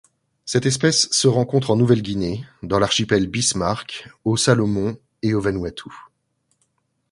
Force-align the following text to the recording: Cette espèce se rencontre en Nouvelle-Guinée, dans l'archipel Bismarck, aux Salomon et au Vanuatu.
Cette 0.45 0.65
espèce 0.65 1.11
se 1.11 1.27
rencontre 1.27 1.69
en 1.69 1.75
Nouvelle-Guinée, 1.75 2.43
dans 2.63 2.79
l'archipel 2.79 3.27
Bismarck, 3.27 4.09
aux 4.25 4.35
Salomon 4.35 4.97
et 5.21 5.35
au 5.35 5.41
Vanuatu. 5.41 5.89